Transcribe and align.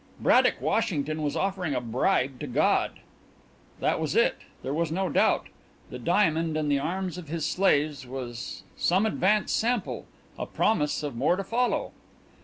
Braddock 0.19 0.59
Washington 0.59 1.21
was 1.21 1.35
offering 1.35 1.75
a 1.75 1.79
bribe 1.79 2.39
to 2.39 2.47
God! 2.47 3.01
That 3.79 3.99
was 3.99 4.15
it 4.15 4.37
there 4.63 4.73
was 4.73 4.91
no 4.91 5.09
doubt. 5.09 5.45
The 5.91 5.99
diamond 5.99 6.57
in 6.57 6.69
the 6.69 6.79
arms 6.79 7.19
of 7.19 7.27
his 7.27 7.45
slaves 7.45 8.07
was 8.07 8.63
some 8.75 9.05
advance 9.05 9.51
sample, 9.51 10.07
a 10.39 10.47
promise 10.47 11.03
of 11.03 11.15
more 11.15 11.35
to 11.35 11.43
follow. 11.43 11.91